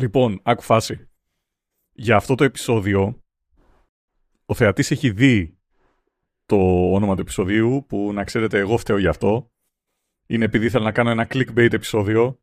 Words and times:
Λοιπόν, 0.00 0.40
άκου 0.42 0.62
φάση. 0.62 1.08
Για 1.92 2.16
αυτό 2.16 2.34
το 2.34 2.44
επεισόδιο, 2.44 3.22
ο 4.46 4.54
θεατής 4.54 4.90
έχει 4.90 5.10
δει 5.10 5.58
το 6.46 6.56
όνομα 6.92 7.14
του 7.14 7.20
επεισοδίου, 7.20 7.84
που 7.88 8.12
να 8.12 8.24
ξέρετε 8.24 8.58
εγώ 8.58 8.76
φταίω 8.76 8.98
γι' 8.98 9.06
αυτό. 9.06 9.52
Είναι 10.26 10.44
επειδή 10.44 10.66
ήθελα 10.66 10.84
να 10.84 10.92
κάνω 10.92 11.10
ένα 11.10 11.26
clickbait 11.30 11.72
επεισόδιο, 11.72 12.40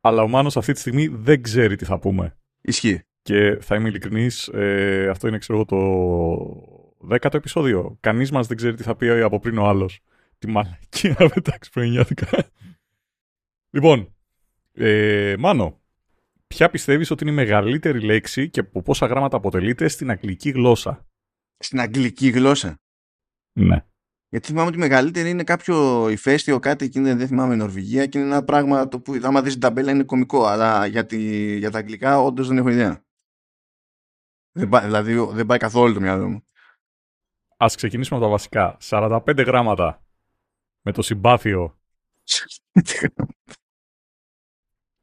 αλλά 0.00 0.22
ο 0.22 0.28
Μάνος 0.28 0.56
αυτή 0.56 0.72
τη 0.72 0.80
στιγμή 0.80 1.06
δεν 1.06 1.42
ξέρει 1.42 1.76
τι 1.76 1.84
θα 1.84 1.98
πούμε. 1.98 2.36
Ισχύει. 2.60 3.02
Και 3.22 3.58
θα 3.60 3.74
είμαι 3.74 3.88
ειλικρινής, 3.88 4.48
ε, 4.48 5.08
αυτό 5.08 5.28
είναι 5.28 5.38
ξέρω 5.38 5.58
εγώ 5.58 5.66
το 5.66 7.06
δέκατο 7.06 7.36
επεισόδιο. 7.36 7.96
Κανείς 8.00 8.30
μας 8.30 8.46
δεν 8.46 8.56
ξέρει 8.56 8.76
τι 8.76 8.82
θα 8.82 8.96
πει 8.96 9.08
από 9.08 9.38
πριν 9.38 9.58
ο 9.58 9.64
άλλος. 9.64 10.00
Τι 10.38 10.48
μαλακία 10.48 11.16
μεταξύ 11.34 11.70
πρωινιάτικα. 11.70 12.50
λοιπόν, 13.70 14.14
ε, 14.72 15.34
Μάνο, 15.38 15.79
ποια 16.54 16.70
πιστεύεις 16.70 17.10
ότι 17.10 17.22
είναι 17.22 17.32
η 17.32 17.34
μεγαλύτερη 17.34 18.00
λέξη 18.00 18.50
και 18.50 18.60
από 18.60 18.82
πόσα 18.82 19.06
γράμματα 19.06 19.36
αποτελείται 19.36 19.88
στην 19.88 20.10
αγγλική 20.10 20.50
γλώσσα; 20.50 21.06
Στην 21.58 21.80
αγγλική 21.80 22.28
γλώσσα. 22.28 22.80
Ναι. 23.52 23.84
Γιατί 24.28 24.46
θυμάμαι 24.46 24.68
ότι 24.68 24.76
η 24.76 24.80
μεγαλύτερη 24.80 25.30
είναι 25.30 25.44
κάποιο 25.44 26.08
ηφαίστειο, 26.08 26.58
κάτι 26.58 26.84
εκείνη 26.84 27.12
δεν 27.12 27.26
θυμάμαι 27.26 27.54
Νορβηγία 27.54 28.06
και 28.06 28.18
είναι 28.18 28.26
ένα 28.26 28.44
πράγμα 28.44 28.88
το 28.88 29.00
που 29.00 29.20
άμα 29.22 29.42
δεις 29.42 29.52
την 29.52 29.60
ταμπέλα 29.60 29.90
είναι 29.90 30.04
κωμικό. 30.04 30.44
Αλλά 30.44 30.86
για, 30.86 31.06
τη, 31.06 31.18
για 31.56 31.70
τα 31.70 31.78
αγγλικά 31.78 32.20
όντως 32.20 32.48
δεν 32.48 32.58
έχω 32.58 32.68
ιδέα. 32.68 33.04
Δεν 34.52 34.68
πάει, 34.68 34.84
δηλαδή 34.84 35.14
δεν 35.32 35.46
πάει 35.46 35.58
καθόλου 35.58 35.94
το 35.94 36.00
μυαλό 36.00 36.28
μου. 36.28 36.44
Ας 37.56 37.74
ξεκινήσουμε 37.74 38.18
από 38.18 38.24
τα 38.26 38.32
βασικά. 38.32 38.76
45 38.80 39.44
γράμματα 39.46 40.04
με 40.80 40.92
το 40.92 41.02
συμπάθειο. 41.02 41.78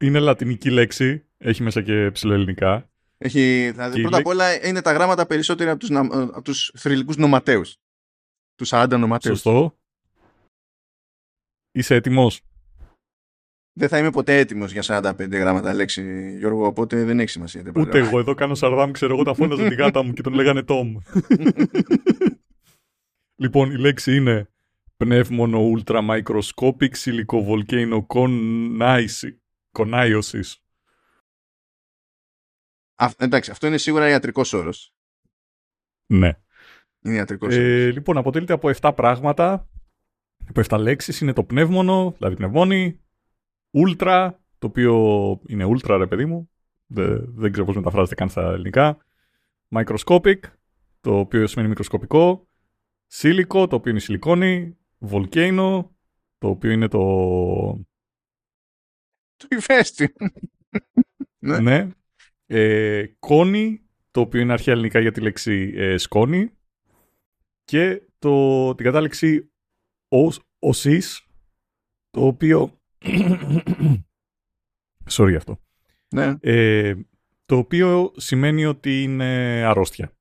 Είναι 0.00 0.18
λατινική 0.18 0.70
λέξη. 0.70 1.24
Έχει 1.38 1.62
μέσα 1.62 1.82
και 1.82 2.10
ψηλοελληνικά. 2.10 2.90
Έχει, 3.18 3.70
δηλαδή, 3.70 3.94
Και 3.94 4.00
η 4.00 4.02
πρώτα 4.02 4.16
απ' 4.18 4.26
λέξη- 4.26 4.40
όλα 4.40 4.66
είναι 4.68 4.82
τα 4.82 4.92
γράμματα 4.92 5.26
περισσότερα 5.26 5.70
από 5.70 5.80
τους, 5.80 5.88
να- 5.88 6.00
από 6.22 6.42
τους 6.42 6.72
θρηλυκούς 6.76 7.16
νοματέους. 7.16 7.76
Τους 8.54 8.68
40 8.68 8.98
νοματέους. 8.98 9.40
Σωστό. 9.40 9.78
Είσαι 11.72 11.94
έτοιμος; 11.94 12.40
Δεν 13.72 13.88
θα 13.88 13.98
είμαι 13.98 14.10
ποτέ 14.10 14.38
έτοιμος 14.38 14.72
για 14.72 14.82
45 14.82 15.38
γράμματα 15.38 15.74
λέξη, 15.74 16.34
Γιώργο, 16.38 16.66
οπότε 16.66 17.04
δεν 17.04 17.20
έχει 17.20 17.30
σημασία. 17.30 17.62
δεν 17.62 17.72
Ούτε 17.76 17.90
παρά. 17.90 18.06
εγώ 18.06 18.18
εδώ 18.18 18.34
κάνω 18.34 18.54
σαρδάμ, 18.54 18.90
ξέρω 18.90 19.14
εγώ 19.14 19.22
τα 19.22 19.34
φώναζα 19.34 19.68
τη 19.68 19.74
γάτα 19.74 20.02
μου 20.02 20.12
και 20.12 20.22
τον 20.22 20.32
λέγανε 20.34 20.62
Τόμ. 20.62 20.96
λοιπόν, 23.42 23.70
η 23.70 23.78
λέξη 23.78 24.16
είναι 24.16 24.48
πνεύμονο 24.96 25.72
ultra 25.76 26.08
microscopic 26.08 26.90
silicovolcano 27.04 28.06
coniosis. 29.78 30.54
Α, 32.94 33.10
εντάξει, 33.18 33.50
αυτό 33.50 33.66
είναι 33.66 33.78
σίγουρα 33.78 34.08
ιατρικός 34.08 34.52
όρος. 34.52 34.94
Ναι. 36.06 36.32
Είναι 37.02 37.14
ιατρικός 37.14 37.54
όρος. 37.54 37.66
Ε, 37.66 37.90
λοιπόν, 37.90 38.16
αποτελείται 38.16 38.52
από 38.52 38.70
7 38.80 38.92
πράγματα. 38.96 39.68
Από 40.48 40.60
7 40.68 40.78
λέξεις 40.78 41.20
είναι 41.20 41.32
το 41.32 41.44
πνεύμονο, 41.44 42.14
δηλαδή 42.16 42.36
πνευμόνι, 42.36 43.00
ultra, 43.70 44.30
το 44.58 44.66
οποίο 44.66 44.94
είναι 45.46 45.66
ultra 45.68 45.96
ρε 45.98 46.06
παιδί 46.06 46.24
μου, 46.24 46.50
δεν, 46.86 47.32
δεν 47.34 47.50
ξέρω 47.52 47.66
πώς 47.66 47.76
μεταφράζεται 47.76 48.14
καν 48.14 48.28
στα 48.28 48.50
ελληνικά, 48.52 48.98
microscopic, 49.74 50.38
το 51.00 51.18
οποίο 51.18 51.46
σημαίνει 51.46 51.68
μικροσκοπικό, 51.68 52.48
σίλικο, 53.06 53.66
το 53.66 53.76
οποίο 53.76 53.90
είναι 53.90 54.00
σιλικόνη, 54.00 54.76
volcano, 55.10 55.84
το 56.38 56.48
οποίο 56.48 56.70
είναι 56.70 56.88
το... 56.88 57.00
Το 59.38 59.46
ηφαίστειο. 59.50 60.08
Ναι. 61.38 61.58
ναι. 61.60 61.88
Ε, 62.46 63.06
κόνη, 63.18 63.82
το 64.10 64.20
οποίο 64.20 64.40
είναι 64.40 64.52
αρχαία 64.52 64.74
ελληνικά 64.74 65.00
για 65.00 65.12
τη 65.12 65.20
λέξη 65.20 65.72
ε, 65.76 65.96
σκόνη 65.96 66.50
και 67.64 68.02
το, 68.18 68.74
την 68.74 68.84
κατάληξη 68.84 69.50
ως, 70.08 70.40
οσίς, 70.58 71.26
το 72.10 72.26
οποίο... 72.26 72.80
Sorry 75.10 75.34
αυτό. 75.36 75.60
ναι. 76.08 76.34
Ε, 76.40 76.94
το 77.44 77.56
οποίο 77.56 78.12
σημαίνει 78.16 78.64
ότι 78.64 79.02
είναι 79.02 79.24
αρρώστια. 79.64 80.17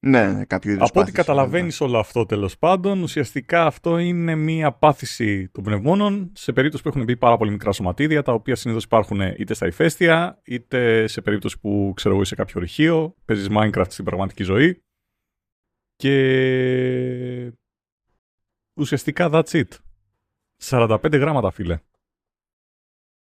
Ναι, 0.00 0.32
ναι, 0.32 0.44
κάποιο 0.44 0.70
είδους 0.70 0.88
Από 0.88 1.00
ό,τι 1.00 1.10
πάθηση, 1.10 1.16
καταλαβαίνεις 1.16 1.80
όλο 1.80 1.98
αυτό 1.98 2.26
τέλος 2.26 2.58
πάντων, 2.58 3.02
ουσιαστικά 3.02 3.66
αυτό 3.66 3.98
είναι 3.98 4.34
μία 4.34 4.72
πάθηση 4.72 5.48
των 5.48 5.64
πνευμόνων 5.64 6.30
σε 6.34 6.52
περίπτωση 6.52 6.82
που 6.82 6.88
έχουν 6.88 7.04
μπει 7.04 7.16
πάρα 7.16 7.36
πολύ 7.36 7.50
μικρά 7.50 7.72
σωματίδια, 7.72 8.22
τα 8.22 8.32
οποία 8.32 8.56
συνήθως 8.56 8.84
υπάρχουν 8.84 9.20
είτε 9.20 9.54
στα 9.54 9.66
ηφαίστεια, 9.66 10.40
είτε 10.44 11.06
σε 11.06 11.20
περίπτωση 11.20 11.58
που 11.60 11.92
ξέρω 11.96 12.14
εγώ 12.14 12.22
είσαι 12.22 12.34
κάποιο 12.34 12.60
ρηχείο, 12.60 13.14
παίζεις 13.24 13.48
Minecraft 13.50 13.86
στην 13.88 14.04
πραγματική 14.04 14.42
ζωή. 14.42 14.80
Και 15.96 17.52
ουσιαστικά 18.74 19.30
that's 19.32 19.50
it. 19.50 19.68
45 20.62 20.98
γράμματα 21.12 21.50
φίλε. 21.50 21.78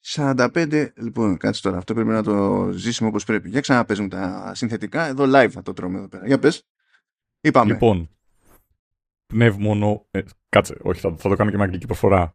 45, 0.04 0.88
λοιπόν, 0.96 1.36
κάτσε 1.36 1.62
τώρα, 1.62 1.76
αυτό 1.76 1.94
πρέπει 1.94 2.08
να 2.08 2.22
το 2.22 2.68
ζήσουμε 2.72 3.08
όπως 3.08 3.24
πρέπει. 3.24 3.48
Για 3.48 3.60
ξαναπέζουμε 3.60 4.08
τα 4.08 4.52
συνθετικά, 4.54 5.06
εδώ 5.06 5.24
live 5.26 5.50
θα 5.50 5.62
το 5.62 5.72
τρώμε 5.72 5.98
εδώ 5.98 6.08
πέρα. 6.08 6.26
Για 6.26 6.38
πες. 6.38 6.66
Είπαμε. 7.40 7.72
Λοιπόν, 7.72 8.10
πνεύμονο. 9.26 10.06
Ε, 10.10 10.20
κάτσε, 10.48 10.76
όχι, 10.82 11.00
θα, 11.00 11.14
θα 11.16 11.28
το 11.28 11.34
κάνω 11.36 11.50
και 11.50 11.56
με 11.56 11.62
αγγλική 11.62 11.86
προφορά. 11.86 12.34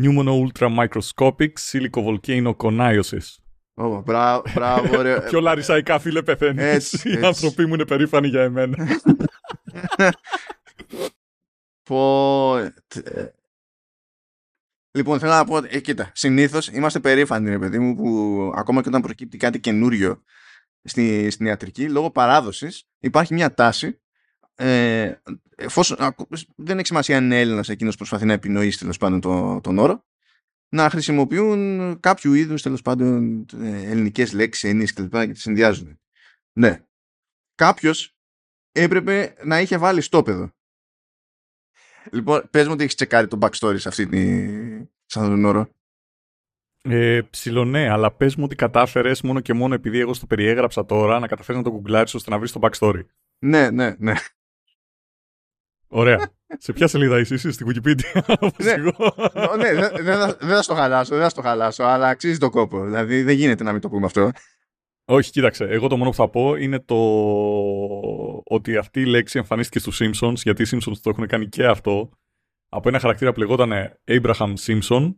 Pneumono 0.00 0.32
ultra 0.44 0.68
microscopic 0.68 1.52
silicovolcano 1.70 2.54
coniosis. 2.56 3.28
Ω, 3.74 4.02
μπράβο, 4.02 4.42
μπράβο, 4.54 5.02
ρε. 5.02 5.20
Πιο 5.28 5.40
λαρισαϊκά, 5.40 5.98
φίλε, 5.98 6.22
πεθαίνεις. 6.22 6.62
Έτσι, 6.64 7.08
Οι 7.08 7.12
έτσι. 7.12 7.26
άνθρωποι 7.26 7.66
μου 7.66 7.74
είναι 7.74 7.84
περήφανοι 7.84 8.28
για 8.28 8.42
εμένα. 8.42 8.86
Πω... 11.88 12.54
τε- 14.90 14.96
Λοιπόν, 14.96 15.18
θέλω 15.18 15.32
να 15.32 15.44
πω, 15.44 15.56
ε, 15.64 15.80
κοίτα, 15.80 16.10
συνήθως 16.14 16.68
είμαστε 16.68 17.00
περήφανοι, 17.00 17.48
ρε 17.50 17.58
παιδί 17.58 17.78
μου, 17.78 17.94
που 17.94 18.52
ακόμα 18.54 18.82
και 18.82 18.88
όταν 18.88 19.02
προκύπτει 19.02 19.36
κάτι 19.36 19.60
καινούριο 19.60 20.22
στη, 20.82 21.30
στην 21.30 21.46
ιατρική, 21.46 21.88
λόγω 21.88 22.10
παράδοσης 22.10 22.88
υπάρχει 22.98 23.34
μια 23.34 23.54
τάση, 23.54 24.00
ε, 24.54 25.12
εφόσον, 25.56 25.96
ακου- 26.00 26.28
δεν 26.56 26.76
έχει 26.78 26.86
σημασία 26.86 27.16
αν 27.16 27.24
είναι 27.24 27.40
Έλληνας 27.40 27.68
εκείνος 27.68 27.92
που 27.92 27.98
προσπαθεί 27.98 28.24
να 28.24 28.32
επινοήσει 28.32 28.78
τέλος 28.78 28.96
πάντων 28.96 29.20
το, 29.20 29.60
τον 29.60 29.78
όρο, 29.78 30.06
να 30.68 30.90
χρησιμοποιούν 30.90 31.96
κάποιου 32.00 32.32
είδους 32.32 32.62
τέλος 32.62 32.82
πάντων 32.82 33.46
ε, 33.62 33.90
ελληνικές 33.90 34.32
λέξεις, 34.32 34.70
έννοιες 34.70 34.92
κλπ. 34.92 35.10
και 35.20 35.26
τις 35.32 35.42
συνδυάζουν. 35.42 36.00
Ναι. 36.52 36.82
Κάποιος 37.54 38.16
έπρεπε 38.72 39.34
να 39.44 39.60
είχε 39.60 39.78
βάλει 39.78 40.00
στόπεδο. 40.00 40.52
Λοιπόν, 42.12 42.48
πες 42.50 42.66
μου 42.66 42.72
ότι 42.72 42.82
έχεις 42.82 42.94
τσεκάρει 42.94 43.26
το 43.26 43.38
backstory 43.40 43.74
σε 43.78 43.88
αυτή 43.88 44.06
τη... 44.06 44.36
σε 45.06 45.18
αυτόν 45.18 45.30
τον 45.30 45.44
όρο. 45.44 45.68
ε, 46.82 47.20
ψιλονέ, 47.30 47.88
αλλά 47.90 48.10
πες 48.12 48.36
μου 48.36 48.44
ότι 48.44 48.54
κατάφερες 48.56 49.22
μόνο 49.22 49.40
και 49.40 49.52
μόνο 49.52 49.74
επειδή 49.74 49.98
εγώ 49.98 50.14
στο 50.14 50.26
περιέγραψα 50.26 50.84
τώρα 50.84 51.18
να 51.18 51.26
καταφέρεις 51.26 51.62
να 51.62 51.70
το 51.70 51.74
γκουγκλάρεις 51.76 52.14
ώστε 52.14 52.30
να 52.30 52.38
βρεις 52.38 52.52
το 52.52 52.60
backstory. 52.62 53.04
Ναι, 53.38 53.70
ναι, 53.70 53.94
ναι. 53.98 54.14
Ωραία. 55.88 56.30
Σε 56.58 56.72
ποια 56.72 56.86
σελίδα 56.86 57.18
είσαι, 57.18 57.34
είσαι 57.34 57.50
στην 57.50 57.66
Wikipedia, 57.70 58.20
όπως 58.40 58.64
Ναι. 58.64 58.70
εγώ. 58.70 59.14
Ω, 59.50 59.56
ναι, 59.56 59.74
δεν 59.74 59.90
δεν 60.04 60.16
θα, 60.18 60.36
δεν 60.40 60.48
θα 60.48 60.62
στο 60.62 60.74
χαλάσω, 60.74 61.14
δεν 61.14 61.22
θα 61.22 61.28
στο 61.28 61.42
χαλάσω, 61.42 61.82
αλλά 61.84 62.08
αξίζει 62.08 62.38
το 62.38 62.50
κόπο. 62.50 62.84
Δηλαδή 62.84 63.22
δεν 63.22 63.34
γίνεται 63.36 63.64
να 63.64 63.72
μην 63.72 63.80
το 63.80 63.88
πούμε 63.88 64.06
αυτό. 64.06 64.30
Όχι, 65.10 65.30
κοίταξε. 65.30 65.64
Εγώ 65.64 65.88
το 65.88 65.96
μόνο 65.96 66.10
που 66.10 66.16
θα 66.16 66.28
πω 66.28 66.54
είναι 66.54 66.80
το 66.80 66.96
ότι 68.44 68.76
αυτή 68.76 69.00
η 69.00 69.04
λέξη 69.04 69.38
εμφανίστηκε 69.38 69.78
στους 69.78 70.00
Simpsons, 70.02 70.34
γιατί 70.34 70.62
οι 70.62 70.66
Simpsons 70.70 70.96
το 71.02 71.10
έχουν 71.10 71.26
κάνει 71.26 71.48
και 71.48 71.66
αυτό, 71.66 72.10
από 72.68 72.88
ένα 72.88 72.98
χαρακτήρα 72.98 73.32
που 73.32 73.38
λεγόταν 73.38 73.72
Abraham 74.04 74.54
Simpson 74.66 75.14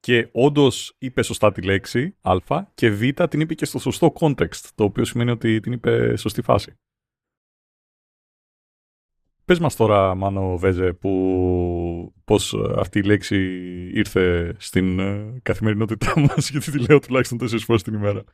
και 0.00 0.28
όντως 0.32 0.94
είπε 0.98 1.22
σωστά 1.22 1.52
τη 1.52 1.62
λέξη 1.62 2.16
Α 2.20 2.36
και 2.74 2.90
Β 2.90 3.02
την 3.28 3.40
είπε 3.40 3.54
και 3.54 3.64
στο 3.64 3.78
σωστό 3.78 4.12
context, 4.20 4.68
το 4.74 4.84
οποίο 4.84 5.04
σημαίνει 5.04 5.30
ότι 5.30 5.60
την 5.60 5.72
είπε 5.72 6.16
σωστή 6.16 6.42
φάση. 6.42 6.74
Πες 9.44 9.58
μας 9.58 9.76
τώρα, 9.76 10.14
Μάνο 10.14 10.58
Βέζε, 10.58 10.92
που 10.92 12.14
πώς 12.24 12.52
ε, 12.52 12.74
αυτή 12.76 12.98
η 12.98 13.02
λέξη 13.02 13.36
ήρθε 13.94 14.54
στην 14.58 14.98
ε, 14.98 15.40
καθημερινότητά 15.42 16.20
μας, 16.20 16.48
γιατί 16.50 16.70
τη 16.70 16.78
λέω 16.78 16.98
τουλάχιστον 16.98 17.38
τέσσερις 17.38 17.64
φορές 17.64 17.82
την 17.82 17.94
ημέρα. 17.94 18.24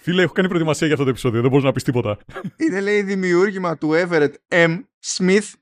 Φίλε, 0.00 0.22
έχω 0.22 0.32
κάνει 0.32 0.48
προετοιμασία 0.48 0.86
για 0.86 0.94
αυτό 0.94 1.04
το 1.04 1.10
επεισόδιο. 1.10 1.40
Δεν 1.40 1.50
μπορείς 1.50 1.64
να 1.64 1.72
πεις 1.72 1.82
τίποτα. 1.82 2.18
Είναι 2.56 2.80
λέει 2.80 3.02
δημιούργημα 3.02 3.78
του 3.78 3.90
Everett 3.92 4.34
M. 4.48 4.82
Smith, 5.04 5.52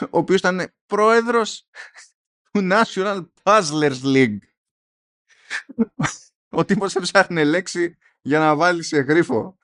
ο 0.00 0.18
οποίος 0.18 0.38
ήταν 0.38 0.74
πρόεδρος 0.86 1.68
του 2.50 2.68
National 2.70 3.26
Puzzlers 3.42 4.02
League. 4.02 4.38
Ο 6.48 6.64
τύπος 6.64 6.94
έψαχνε 6.94 7.44
λέξη 7.44 7.96
για 8.20 8.38
να 8.38 8.56
βάλει 8.56 8.82
σε 8.82 9.00
γρίφο 9.00 9.58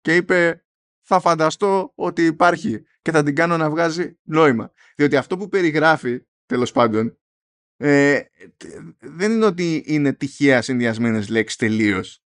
και 0.00 0.16
είπε 0.16 0.64
θα 1.08 1.20
φανταστώ 1.20 1.92
ότι 1.94 2.24
υπάρχει 2.24 2.86
και 3.02 3.10
θα 3.10 3.22
την 3.22 3.34
κάνω 3.34 3.56
να 3.56 3.70
βγάζει 3.70 4.18
νόημα. 4.22 4.72
Διότι 4.96 5.16
αυτό 5.16 5.36
που 5.36 5.48
περιγράφει, 5.48 6.26
τέλος 6.46 6.72
πάντων, 6.72 7.18
Ε, 7.76 8.20
δεν 9.00 9.32
είναι 9.32 9.44
ότι 9.44 9.82
είναι 9.86 10.12
τυχαία 10.12 10.62
συνδυασμένες 10.62 11.28
λέξεις 11.28 11.58
τελείως. 11.58 12.22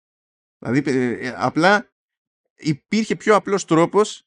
Δηλαδή, 0.58 0.82
ε, 0.90 1.34
απλά 1.36 1.92
υπήρχε 2.56 3.16
πιο 3.16 3.34
απλός 3.34 3.64
τρόπος 3.64 4.26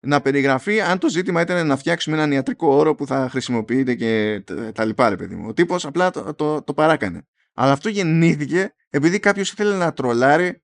να 0.00 0.20
περιγραφεί 0.20 0.80
αν 0.80 0.98
το 0.98 1.08
ζήτημα 1.08 1.40
ήταν 1.40 1.66
να 1.66 1.76
φτιάξουμε 1.76 2.16
έναν 2.16 2.32
ιατρικό 2.32 2.74
όρο 2.74 2.94
που 2.94 3.06
θα 3.06 3.28
χρησιμοποιείται 3.30 3.94
και 3.94 4.42
τα 4.74 4.84
λοιπά, 4.84 5.08
ρε 5.08 5.16
παιδί 5.16 5.34
μου. 5.34 5.48
Ο 5.48 5.52
τύπος 5.52 5.84
απλά 5.84 6.10
το, 6.10 6.34
το, 6.34 6.62
το 6.62 6.74
παράκανε. 6.74 7.26
Αλλά 7.54 7.72
αυτό 7.72 7.88
γεννήθηκε 7.88 8.74
επειδή 8.90 9.18
κάποιος 9.18 9.52
ήθελε 9.52 9.76
να 9.76 9.92
τρολάρει 9.92 10.62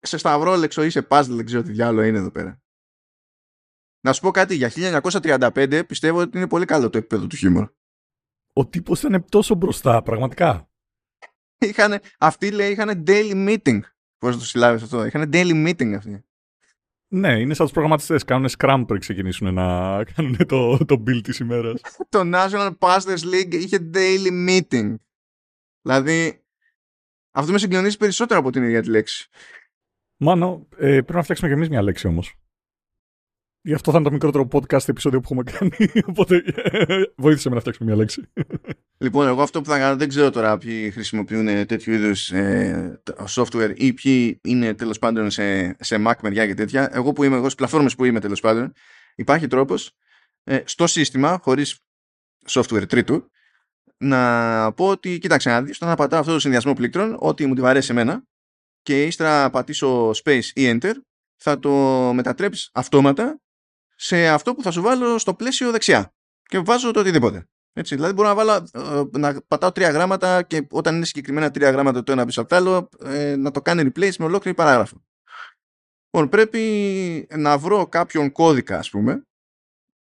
σε 0.00 0.16
σταυρόλεξο 0.16 0.84
ή 0.84 0.90
σε 0.90 1.06
puzzle, 1.10 1.26
δεν 1.28 1.44
ξέρω 1.44 1.62
τι 1.62 1.72
διάλογο 1.72 2.06
είναι 2.06 2.18
εδώ 2.18 2.30
πέρα. 2.30 2.60
Να 4.00 4.12
σου 4.12 4.20
πω 4.20 4.30
κάτι, 4.30 4.54
για 4.54 4.70
1935 4.74 5.82
πιστεύω 5.86 6.20
ότι 6.20 6.36
είναι 6.36 6.48
πολύ 6.48 6.64
καλό 6.64 6.90
το 6.90 6.98
επίπεδο 6.98 7.26
του 7.26 7.36
χιούμορ. 7.36 7.68
Ο 8.58 8.66
τύπος 8.66 9.02
ήταν 9.02 9.24
τόσο 9.28 9.54
μπροστά, 9.54 10.02
πραγματικά. 10.02 10.70
Είχανε, 11.58 12.00
αυτοί 12.18 12.50
λέει 12.50 12.70
είχαν 12.70 13.04
daily 13.06 13.48
meeting. 13.48 13.80
Πώς 14.18 14.38
το 14.38 14.44
συλλάβεις 14.44 14.82
αυτό; 14.82 15.04
Είχαν 15.04 15.30
daily 15.32 15.68
meeting 15.68 15.92
αυτοί. 15.92 16.24
Ναι, 17.08 17.40
είναι 17.40 17.54
σαν 17.54 17.64
τους 17.64 17.72
προγραμματιστές. 17.74 18.24
Κάνουν 18.24 18.48
scrum 18.58 18.84
πριν 18.86 19.00
ξεκινήσουν 19.00 19.54
να 19.54 19.64
κάνουν 20.14 20.46
το, 20.46 20.84
το 20.84 21.02
build 21.06 21.20
της 21.22 21.38
ημέρας. 21.38 21.80
το 22.08 22.20
National 22.24 22.70
Pastors 22.78 23.22
League 23.32 23.54
είχε 23.54 23.90
daily 23.94 24.48
meeting. 24.48 24.94
Δηλαδή, 25.82 26.44
αυτό 27.30 27.52
με 27.52 27.58
συγκλονίζει 27.58 27.96
περισσότερο 27.96 28.40
από 28.40 28.50
την 28.50 28.62
ίδια 28.62 28.82
τη 28.82 28.88
λέξη. 28.88 29.28
Μάνο, 30.16 30.66
ε, 30.76 30.88
πρέπει 30.88 31.12
να 31.12 31.22
φτιάξουμε 31.22 31.48
κι 31.48 31.54
εμείς 31.56 31.68
μια 31.68 31.82
λέξη 31.82 32.06
όμως. 32.06 32.34
Γι' 33.66 33.74
αυτό 33.74 33.90
θα 33.90 33.98
είναι 33.98 34.06
το 34.06 34.12
μικρότερο 34.12 34.48
podcast 34.52 34.88
επεισόδιο 34.88 35.20
που 35.20 35.28
έχουμε 35.30 35.42
κάνει. 35.42 35.90
Οπότε 36.10 36.42
βοήθησε 37.16 37.48
με 37.48 37.54
να 37.54 37.60
φτιάξουμε 37.60 37.88
μια 37.88 37.98
λέξη. 37.98 38.22
Λοιπόν, 38.98 39.26
εγώ 39.26 39.42
αυτό 39.42 39.60
που 39.60 39.70
θα 39.70 39.78
κάνω 39.78 39.96
δεν 39.96 40.08
ξέρω 40.08 40.30
τώρα 40.30 40.58
ποιοι 40.58 40.90
χρησιμοποιούν 40.90 41.66
τέτοιου 41.66 41.92
είδους 41.92 42.30
ε, 42.30 43.00
software 43.34 43.72
ή 43.74 43.92
ποιοι 43.92 44.40
είναι 44.42 44.74
τέλος 44.74 44.98
πάντων 44.98 45.30
σε, 45.30 45.76
σε 45.84 46.02
Mac 46.06 46.12
μεριά 46.22 46.46
και 46.46 46.54
τέτοια. 46.54 46.90
Εγώ 46.92 47.12
που 47.12 47.24
είμαι, 47.24 47.34
εγώ 47.36 47.44
στις 47.44 47.54
πλατφόρμες 47.54 47.94
που 47.94 48.04
είμαι 48.04 48.20
τέλος 48.20 48.40
πάντων, 48.40 48.72
υπάρχει 49.14 49.46
τρόπος 49.46 49.92
ε, 50.44 50.60
στο 50.64 50.86
σύστημα, 50.86 51.38
χωρίς 51.42 51.78
software 52.48 52.88
τρίτου, 52.88 53.30
να 53.96 54.72
πω 54.72 54.88
ότι 54.88 55.18
κοίταξε 55.18 55.50
να 55.50 55.62
δεις, 55.62 55.76
όταν 55.76 55.88
θα 55.88 55.94
πατάω 55.94 56.20
αυτό 56.20 56.32
το 56.32 56.38
συνδυασμό 56.38 56.72
πλήκτρων, 56.72 57.16
ότι 57.18 57.46
μου 57.46 57.54
τη 57.54 57.60
βαρέσει 57.60 57.90
εμένα 57.90 58.22
και 58.82 59.04
ύστερα 59.04 59.50
πατήσω 59.50 60.10
space 60.10 60.44
ή 60.54 60.78
enter, 60.80 60.92
θα 61.36 61.58
το 61.58 61.70
μετατρέψεις 62.14 62.70
αυτόματα 62.72 63.40
σε 63.96 64.28
αυτό 64.28 64.54
που 64.54 64.62
θα 64.62 64.70
σου 64.70 64.82
βάλω 64.82 65.18
στο 65.18 65.34
πλαίσιο 65.34 65.70
δεξιά. 65.70 66.14
Και 66.42 66.58
βάζω 66.58 66.90
το 66.90 67.00
οτιδήποτε. 67.00 67.48
Έτσι, 67.72 67.94
δηλαδή 67.94 68.12
μπορώ 68.12 68.28
να, 68.28 68.34
βάλω, 68.34 68.68
ε, 68.72 69.18
να 69.18 69.40
πατάω 69.48 69.72
τρία 69.72 69.90
γράμματα 69.90 70.42
και 70.42 70.66
όταν 70.70 70.96
είναι 70.96 71.04
συγκεκριμένα 71.04 71.50
τρία 71.50 71.70
γράμματα 71.70 72.02
το 72.02 72.12
ένα 72.12 72.24
πίσω 72.24 72.40
από 72.40 72.48
το 72.48 72.56
άλλο 72.56 72.88
ε, 73.04 73.36
να 73.36 73.50
το 73.50 73.62
κάνει 73.62 73.90
replace 73.94 74.16
με 74.18 74.24
ολόκληρη 74.24 74.56
παράγραφο. 74.56 75.04
Λοιπόν, 76.10 76.28
πρέπει 76.28 77.28
να 77.34 77.58
βρω 77.58 77.86
κάποιον 77.86 78.32
κώδικα 78.32 78.78
ας 78.78 78.90
πούμε 78.90 79.26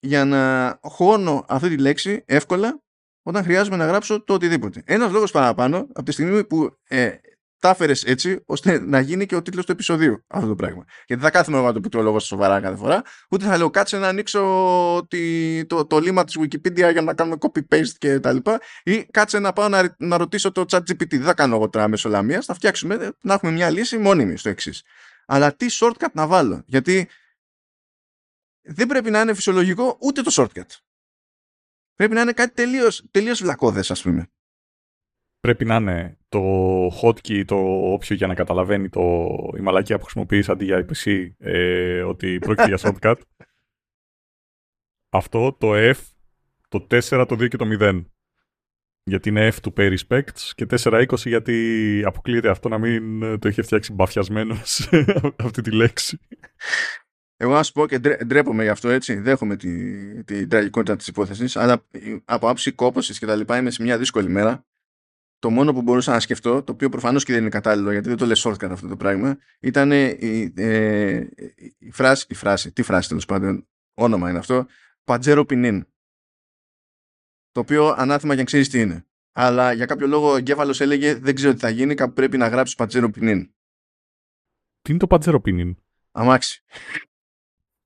για 0.00 0.24
να 0.24 0.78
χώνω 0.82 1.44
αυτή 1.48 1.68
τη 1.68 1.78
λέξη 1.78 2.22
εύκολα 2.26 2.82
όταν 3.22 3.44
χρειάζομαι 3.44 3.76
να 3.76 3.86
γράψω 3.86 4.24
το 4.24 4.34
οτιδήποτε. 4.34 4.82
Ένας 4.86 5.12
λόγος 5.12 5.30
παραπάνω 5.30 5.76
από 5.76 6.02
τη 6.02 6.12
στιγμή 6.12 6.44
που 6.44 6.76
ε, 6.88 7.16
τα 7.58 7.68
έφερες 7.68 8.04
έτσι 8.04 8.42
ώστε 8.46 8.80
να 8.80 9.00
γίνει 9.00 9.26
και 9.26 9.36
ο 9.36 9.42
τίτλος 9.42 9.66
του 9.66 9.72
επεισοδίου 9.72 10.24
αυτό 10.26 10.48
το 10.48 10.54
πράγμα. 10.54 10.84
Γιατί 11.06 11.22
δεν 11.22 11.30
θα 11.30 11.30
κάθομαι 11.30 11.56
εγώ 11.56 11.66
να 11.66 11.72
το 11.72 11.80
πληκτρολόγο 11.80 12.18
σοβαρά 12.18 12.60
κάθε 12.60 12.76
φορά, 12.76 13.02
ούτε 13.30 13.44
θα 13.44 13.56
λέω 13.56 13.70
κάτσε 13.70 13.98
να 13.98 14.08
ανοίξω 14.08 15.06
τη, 15.08 15.66
το, 15.66 15.86
το 15.86 15.98
λίμα 15.98 16.24
της 16.24 16.38
Wikipedia 16.38 16.92
για 16.92 17.02
να 17.02 17.14
κάνουμε 17.14 17.36
copy-paste 17.40 17.92
και 17.98 18.20
τα 18.20 18.32
λοιπά, 18.32 18.60
ή 18.82 19.04
κάτσε 19.04 19.38
να 19.38 19.52
πάω 19.52 19.68
να, 19.68 19.94
να 19.98 20.16
ρωτήσω 20.16 20.52
το 20.52 20.64
chat 20.70 20.78
GPT. 20.78 21.08
Δεν 21.08 21.22
θα 21.22 21.34
κάνω 21.34 21.56
εγώ 21.56 21.68
τώρα 21.68 21.88
μέσω 21.88 22.08
λαμία, 22.08 22.40
θα 22.40 22.54
φτιάξουμε 22.54 23.10
να 23.20 23.34
έχουμε 23.34 23.52
μια 23.52 23.70
λύση 23.70 23.98
μόνιμη 23.98 24.36
στο 24.36 24.48
εξής. 24.48 24.82
Αλλά 25.26 25.54
τι 25.54 25.66
shortcut 25.70 26.12
να 26.12 26.26
βάλω, 26.26 26.62
γιατί 26.66 27.08
δεν 28.62 28.86
πρέπει 28.86 29.10
να 29.10 29.20
είναι 29.20 29.34
φυσιολογικό 29.34 29.98
ούτε 30.00 30.22
το 30.22 30.30
shortcut. 30.34 30.76
Πρέπει 31.94 32.14
να 32.14 32.20
είναι 32.20 32.32
κάτι 32.32 32.54
τελείως 32.54 33.04
τελείως 33.10 33.42
βλακώδες 33.42 33.90
ας 33.90 34.02
πούμε 34.02 34.30
πρέπει 35.46 35.64
να 35.64 35.76
είναι 35.76 36.18
το 36.28 36.42
hotkey, 36.86 37.44
το 37.44 37.56
όποιο 37.92 38.16
για 38.16 38.26
να 38.26 38.34
καταλαβαίνει 38.34 38.88
το, 38.88 39.26
η 39.56 39.60
μαλακία 39.60 39.96
που 39.96 40.02
χρησιμοποιείς 40.02 40.48
αντί 40.48 40.64
για 40.64 40.86
IPC 40.86 41.28
ε, 41.38 42.02
ότι 42.02 42.38
πρόκειται 42.38 42.74
για 42.74 42.78
shortcut. 42.80 43.16
Αυτό, 45.10 45.56
το 45.60 45.72
F, 45.74 45.96
το 46.68 46.86
4, 46.90 47.00
το 47.28 47.34
2 47.34 47.48
και 47.48 47.56
το 47.56 47.66
0. 47.80 48.04
Γιατί 49.02 49.28
είναι 49.28 49.48
F 49.48 49.54
του 49.62 49.72
pay 49.76 49.96
respects 49.96 50.50
και 50.54 50.66
4-20 50.70 51.06
γιατί 51.16 52.02
αποκλείεται 52.06 52.48
αυτό 52.48 52.68
να 52.68 52.78
μην 52.78 53.20
το 53.38 53.48
είχε 53.48 53.62
φτιάξει 53.62 53.92
μπαφιασμένος 53.92 54.88
αυτή 55.46 55.62
τη 55.62 55.70
λέξη. 55.70 56.18
Εγώ 57.36 57.52
να 57.52 57.62
σου 57.62 57.72
πω 57.72 57.86
και 57.86 57.98
ντρέπομαι 57.98 58.62
γι' 58.62 58.68
αυτό 58.68 58.88
έτσι. 58.88 59.20
Δέχομαι 59.20 59.56
την 59.56 60.24
τη 60.24 60.46
τραγικότητα 60.46 60.96
της 60.96 61.06
υπόθεσης, 61.06 61.56
αλλά 61.56 61.86
από 62.24 62.48
άψη 62.48 62.72
κόπωσης 62.72 63.18
και 63.18 63.26
τα 63.26 63.36
λοιπά 63.36 63.56
είμαι 63.56 63.70
σε 63.70 63.82
μια 63.82 63.98
δύσκολη 63.98 64.28
μέρα 64.28 64.66
το 65.38 65.50
μόνο 65.50 65.72
που 65.72 65.82
μπορούσα 65.82 66.12
να 66.12 66.20
σκεφτώ, 66.20 66.62
το 66.62 66.72
οποίο 66.72 66.88
προφανώς 66.88 67.24
και 67.24 67.32
δεν 67.32 67.40
είναι 67.40 67.50
κατάλληλο 67.50 67.92
γιατί 67.92 68.08
δεν 68.08 68.16
το 68.16 68.24
λέει 68.24 68.36
shortcut 68.38 68.70
αυτό 68.70 68.88
το 68.88 68.96
πράγμα, 68.96 69.38
ήταν 69.60 69.90
η, 69.92 70.52
ε, 70.56 71.26
η, 71.78 71.90
φράση, 71.90 72.26
η 72.28 72.34
φράση, 72.34 72.72
τι 72.72 72.82
φράση 72.82 73.08
τέλος 73.08 73.24
πάντων, 73.24 73.68
όνομα 73.94 74.30
είναι 74.30 74.38
αυτό, 74.38 74.66
Παντζέρο 75.04 75.44
Πινίν. 75.44 75.86
Το 77.52 77.60
οποίο 77.60 77.86
ανάθεμα 77.88 78.32
για 78.32 78.42
να 78.42 78.48
ξέρεις 78.48 78.68
τι 78.68 78.80
είναι. 78.80 79.06
Αλλά 79.32 79.72
για 79.72 79.86
κάποιο 79.86 80.06
λόγο 80.06 80.30
ο 80.30 80.36
εγκέφαλος 80.36 80.80
έλεγε 80.80 81.14
δεν 81.14 81.34
ξέρω 81.34 81.52
τι 81.52 81.58
θα 81.58 81.68
γίνει, 81.68 81.94
κάπου 81.94 82.12
πρέπει 82.12 82.36
να 82.36 82.48
γράψεις 82.48 82.76
Παντζέρο 82.76 83.10
Πινίν. 83.10 83.54
Τι 84.80 84.90
είναι 84.90 84.98
το 84.98 85.06
Παντζέρο 85.06 85.40
Πινίν; 85.40 85.76
Αμάξι. 86.10 86.64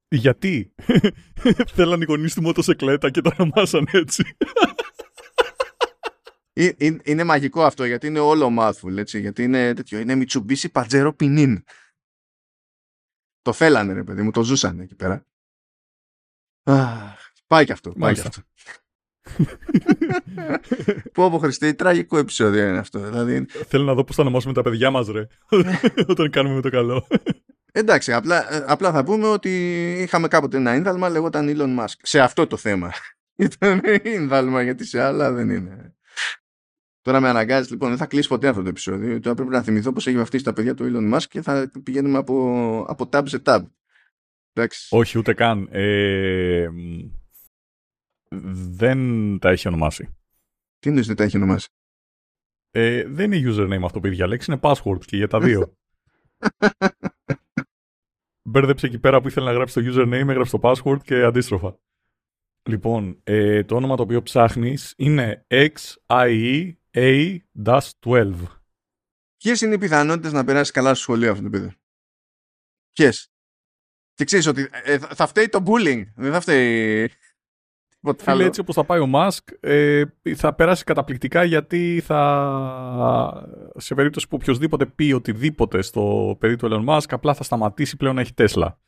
Γιατί; 0.08 0.75
Θέλαν 1.75 2.00
οι 2.00 2.05
γονείς 2.05 2.35
του 2.35 2.43
μοτοσεκλέτα 2.43 3.11
και 3.11 3.20
το 3.20 3.31
ονομάσαν 3.38 3.88
έτσι. 3.93 4.37
Είναι, 7.04 7.24
μαγικό 7.24 7.64
αυτό 7.64 7.84
γιατί 7.84 8.06
είναι 8.06 8.18
όλο 8.18 8.54
mouthful, 8.58 8.96
έτσι, 8.96 9.20
γιατί 9.20 9.42
είναι 9.42 9.74
τέτοιο, 9.74 9.98
είναι 9.98 10.24
Mitsubishi 10.24 10.66
Pajero 10.72 11.12
Pinin. 11.20 11.56
Το 13.42 13.52
θέλανε 13.52 13.92
ρε 13.92 14.04
παιδί 14.04 14.22
μου, 14.22 14.30
το 14.30 14.42
ζούσαν 14.42 14.80
εκεί 14.80 14.94
πέρα. 14.94 15.26
πάει 17.46 17.64
και 17.64 17.72
αυτό, 17.72 17.92
πάει 17.92 18.14
και 18.14 18.20
αυτό. 18.20 18.42
Πω 21.12 21.30
πω 21.30 21.38
Χριστέ, 21.38 21.72
τραγικό 21.72 22.18
επεισόδιο 22.18 22.68
είναι 22.68 22.78
αυτό. 22.78 22.98
Δηλαδή... 22.98 23.46
Θέλω 23.48 23.84
να 23.84 23.94
δω 23.94 24.04
πώς 24.04 24.16
θα 24.16 24.22
ονομάσουμε 24.22 24.52
τα 24.52 24.62
παιδιά 24.62 24.90
μας 24.90 25.08
ρε, 25.08 25.26
όταν 26.12 26.30
κάνουμε 26.30 26.61
το 26.61 26.70
καλό. 26.70 27.06
Εντάξει, 27.73 28.12
απλά, 28.12 28.54
ε, 28.54 28.64
απλά 28.66 28.92
θα 28.92 29.04
πούμε 29.04 29.26
ότι 29.26 29.50
είχαμε 29.92 30.28
κάποτε 30.28 30.56
ένα 30.56 30.75
ίνδαλμα 30.75 31.08
λεγόταν 31.08 31.54
Elon 31.56 31.78
Musk. 31.78 31.96
Σε 32.02 32.20
αυτό 32.20 32.46
το 32.46 32.56
θέμα. 32.56 32.92
Ήταν 33.37 33.82
ίνδαλμα 34.02 34.62
γιατί 34.62 34.85
σε 34.85 35.00
άλλα 35.00 35.32
δεν 35.32 35.50
είναι. 35.50 35.94
Τώρα 37.02 37.21
με 37.21 37.28
αναγκάζεις, 37.28 37.71
λοιπόν, 37.71 37.88
δεν 37.88 37.99
θα 37.99 38.07
κλείσει 38.07 38.28
ποτέ 38.28 38.49
αυτό 38.49 38.62
το 38.62 38.69
επεισόδιο. 38.69 39.21
Τώρα 39.21 39.35
πρέπει 39.35 39.50
να 39.50 39.62
θυμηθώ 39.62 39.92
πώ 39.92 39.99
έχει 39.99 40.16
βαφτίσει 40.16 40.45
τα 40.45 40.52
παιδιά 40.52 40.75
του 40.75 40.85
Elon 40.85 41.14
Musk 41.14 41.25
και 41.28 41.42
θα 41.42 41.71
πηγαίνουμε 41.83 42.19
από, 42.19 42.85
από 42.88 43.09
tab 43.12 43.23
σε 43.26 43.42
tab. 43.45 43.62
Εντάξει. 44.52 44.97
Όχι, 44.97 45.19
ούτε 45.19 45.35
καν. 45.35 45.69
Ε, 45.71 46.69
δεν 48.78 49.38
τα 49.38 49.50
έχει 49.50 49.69
ονομάσει. 49.69 50.14
Τι 50.78 50.88
είναι 50.88 51.00
δεν 51.00 51.16
τα 51.16 51.25
έχει 51.25 51.37
ονομάσει; 51.37 51.69
Ε, 52.71 53.04
δεν 53.07 53.33
είναι 53.33 53.52
username 53.52 53.85
αυτό 53.85 54.00
που 54.00 54.07
έχει 54.07 54.16
διαλέξει, 54.16 54.50
είναι 54.50 54.61
password 54.62 55.04
και 55.04 55.16
για 55.16 55.28
τα 55.28 55.40
δύο. 55.40 55.76
Μπέρδεψε 58.49 58.87
εκεί 58.87 58.99
πέρα 58.99 59.21
που 59.21 59.28
ήθελε 59.28 59.47
να 59.47 59.52
γράψει 59.52 59.83
το 59.83 59.92
username, 59.92 60.28
έγραψε 60.28 60.59
το 60.59 60.61
password 60.62 61.02
και 61.02 61.23
αντίστροφα. 61.23 61.78
Λοιπόν, 62.69 63.21
ε, 63.23 63.64
το 63.64 63.76
όνομα 63.76 63.97
το 63.97 64.02
οποίο 64.02 64.23
ψάχνεις 64.23 64.95
είναι 64.97 65.47
XIE 65.49 66.73
a-12. 66.94 68.32
Ποιες 69.37 69.61
είναι 69.61 69.75
οι 69.75 69.78
πιθανότητες 69.78 70.32
να 70.32 70.44
περάσει 70.44 70.73
καλά 70.73 70.94
στο 70.94 71.02
σχολείο 71.02 71.30
αυτό 71.30 71.42
το 71.42 71.50
παιδί; 71.50 71.76
Ποιες; 72.92 73.32
Και 74.14 74.25
ξέρεις 74.25 74.47
ότι 74.47 74.68
ε, 74.85 74.99
θα 74.99 75.26
φταίει 75.26 75.49
το 75.49 75.62
bullying. 75.66 76.02
Δεν 76.14 76.32
θα 76.32 76.40
φταίει. 76.40 77.11
Φίλε, 78.16 78.44
έτσι 78.44 78.61
όπως 78.61 78.75
θα 78.75 78.85
πάει 78.85 79.00
ο 79.00 79.06
Μάσκ, 79.06 79.49
ε, 79.61 80.04
θα 80.37 80.54
περάσει 80.54 80.85
καταπληκτικά 80.85 81.44
γιατί 81.44 82.02
θα, 82.04 83.49
σε 83.76 83.94
περίπτωση 83.94 84.28
που 84.28 84.37
οποιοδήποτε 84.40 84.87
πει 84.87 85.12
οτιδήποτε 85.12 85.82
στο 85.82 86.37
παιδί 86.40 86.56
του 86.56 86.68
Elon 86.70 86.88
Musk, 86.88 87.06
απλά 87.09 87.35
θα 87.35 87.42
σταματήσει 87.42 87.97
πλέον 87.97 88.14
να 88.14 88.20
έχει 88.20 88.35
Τέσλα. 88.35 88.80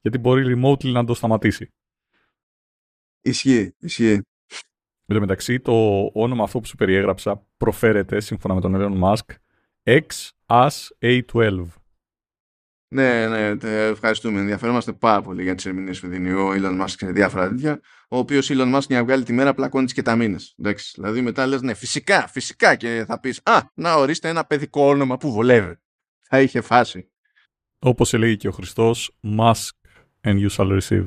Γιατί 0.00 0.18
μπορεί 0.18 0.56
remotely 0.56 0.92
να 0.92 1.04
το 1.04 1.14
σταματήσει. 1.14 1.72
Ισχύει, 3.20 3.74
ισχύει. 3.78 4.22
Εν 5.10 5.14
τω 5.14 5.20
μεταξύ, 5.20 5.60
το 5.60 6.10
όνομα 6.12 6.44
αυτό 6.44 6.60
που 6.60 6.66
σου 6.66 6.76
περιέγραψα 6.76 7.46
προφέρεται, 7.56 8.20
σύμφωνα 8.20 8.54
με 8.54 8.60
τον 8.60 8.74
Elon 8.76 9.02
Musk, 9.04 9.34
XAS-A12. 9.84 11.64
Ναι, 12.94 13.28
ναι, 13.28 13.68
ευχαριστούμε. 13.70 14.40
Ενδιαφέρομαστε 14.40 14.92
πάρα 14.92 15.22
πολύ 15.22 15.42
για 15.42 15.54
τις 15.54 15.66
ερμηνείες 15.66 16.00
που 16.00 16.06
δίνει 16.06 16.30
ο 16.32 16.50
Elon 16.52 16.82
Musk 16.82 16.88
σε 16.88 17.10
διάφορα 17.12 17.48
τέτοια. 17.48 17.80
ο 18.08 18.18
οποίος 18.18 18.50
Elon 18.52 18.74
Musk 18.74 18.86
να 18.88 19.04
βγάλει 19.04 19.22
τη 19.22 19.32
μέρα 19.32 19.54
πλακώνει 19.54 19.86
και 19.86 20.02
τα 20.02 20.16
μήνες. 20.16 20.54
Δηλαδή 20.94 21.20
μετά 21.20 21.46
λες, 21.46 21.62
ναι, 21.62 21.74
φυσικά, 21.74 22.28
φυσικά 22.28 22.74
και 22.74 23.04
θα 23.06 23.20
πεις 23.20 23.40
Α, 23.44 23.60
να 23.74 23.94
ορίστε 23.94 24.28
ένα 24.28 24.44
παιδικό 24.44 24.88
όνομα 24.88 25.16
που 25.16 25.32
βολεύει. 25.32 25.78
Θα 26.20 26.40
είχε 26.40 26.60
φάση. 26.60 27.10
Όπως 27.78 28.14
έλεγε 28.14 28.34
και 28.34 28.48
ο 28.48 28.52
Χριστός, 28.52 29.18
Musk 29.38 29.70
and 30.22 30.46
you 30.46 30.48
shall 30.56 30.80
receive. 30.80 31.06